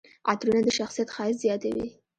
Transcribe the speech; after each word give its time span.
عطرونه 0.31 0.59
د 0.65 0.69
شخصیت 0.77 1.09
ښایست 1.15 1.41
زیاتوي. 1.45 1.87